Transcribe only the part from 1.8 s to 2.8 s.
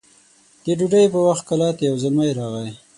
يو زلمی راغی